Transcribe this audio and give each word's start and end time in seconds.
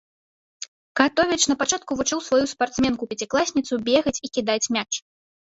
Катовіч, 1.01 1.37
напачатку 1.51 1.91
вучыў 2.01 2.19
сваю 2.29 2.41
спартсменку-пяцікласніцу 2.53 3.73
бегаць 3.91 4.19
і 4.27 4.37
кідаць 4.39 4.65
мяч. 4.79 4.91